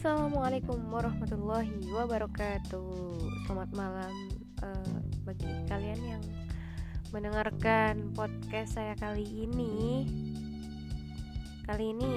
Assalamualaikum 0.00 0.80
warahmatullahi 0.88 1.92
wabarakatuh. 1.92 3.20
Selamat 3.44 3.68
malam 3.76 4.32
uh, 4.64 4.96
bagi 5.28 5.52
kalian 5.68 6.00
yang 6.16 6.24
mendengarkan 7.12 8.08
podcast 8.16 8.80
saya 8.80 8.96
kali 8.96 9.28
ini. 9.28 10.08
Kali 11.68 11.92
ini 11.92 12.12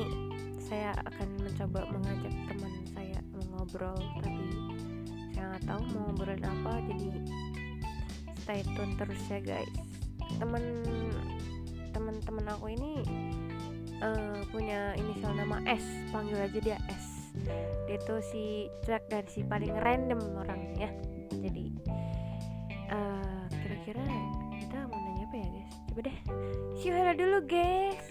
saya 0.64 0.96
akan 0.96 1.28
mencoba 1.44 1.84
mengajak 1.92 2.32
teman 2.48 2.74
saya 2.96 3.20
mengobrol, 3.36 4.00
tapi 4.24 4.48
saya 5.36 5.44
nggak 5.52 5.64
tahu 5.68 5.82
mau 5.84 6.08
ngobrolin 6.08 6.40
apa, 6.40 6.74
jadi 6.88 7.08
stay 8.48 8.64
tune 8.80 8.96
terus 8.96 9.20
ya 9.28 9.44
guys. 9.44 9.76
Temen 10.40 10.88
teman-teman 11.92 12.48
aku 12.48 12.72
ini 12.80 13.04
uh, 14.00 14.40
punya 14.56 14.96
inisial 14.96 15.36
nama 15.36 15.60
S, 15.68 15.84
panggil 16.16 16.40
aja 16.40 16.60
dia 16.64 16.80
S 16.88 17.13
dia 17.90 17.98
tuh 18.06 18.22
si 18.22 18.70
cuek 18.86 19.04
dan 19.10 19.26
si 19.30 19.42
paling 19.46 19.74
random 19.82 20.22
orangnya 20.38 20.88
ya. 20.88 20.92
Jadi 21.44 21.66
uh, 22.94 23.44
kira-kira 23.50 24.06
kita 24.58 24.78
mau 24.88 24.98
nanya 24.98 25.26
apa 25.28 25.36
ya 25.38 25.48
guys? 25.50 25.74
Coba 25.90 26.00
deh. 26.06 26.18
Si 26.78 26.88
halo 26.94 27.14
dulu 27.18 27.38
guys. 27.46 28.04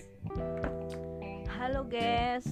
Halo 1.55 1.80
guys. 1.87 2.47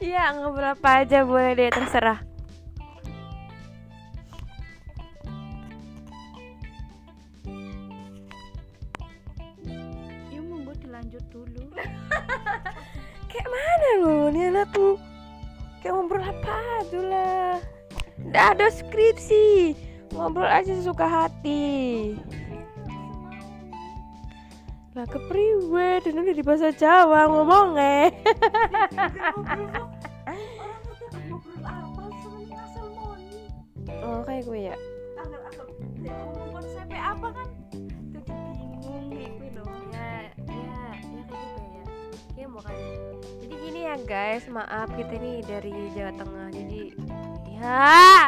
Iya 0.00 0.22
ngobrol 0.36 0.74
apa 0.74 1.06
aja 1.06 1.22
boleh 1.22 1.54
deh 1.54 1.70
terserah 1.70 2.29
kayak 13.30 13.46
mana 13.46 13.88
lo 14.02 14.26
nih 14.34 14.50
anak 14.50 14.66
tuh. 14.74 14.98
Kayak 15.78 15.94
ngobrol 15.96 16.26
apa 16.26 16.54
aja 16.82 17.00
lah. 17.06 17.54
Nggak 18.26 18.46
ada 18.58 18.66
skripsi. 18.74 19.78
Ngobrol 20.10 20.50
aja 20.50 20.74
sesuka 20.74 21.06
hati. 21.06 22.18
Lah 24.98 25.06
ke 25.06 25.22
priwe 25.30 26.02
dan 26.02 26.18
udah 26.18 26.34
di 26.34 26.42
bahasa 26.42 26.74
Jawa 26.74 27.30
ngomongnya 27.30 28.10
oh 34.02 34.26
kayak 34.26 34.50
gue 34.50 34.66
ya 34.66 34.74
kan 42.58 42.74
jadi 43.38 43.54
gini 43.62 43.80
ya 43.86 43.96
guys 44.02 44.50
maaf 44.50 44.90
kita 44.98 45.14
ini 45.22 45.46
dari 45.46 45.70
Jawa 45.94 46.12
Tengah. 46.18 46.48
Jadi 46.50 46.82
ya 47.54 48.19